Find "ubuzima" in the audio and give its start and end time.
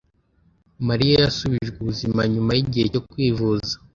1.79-2.19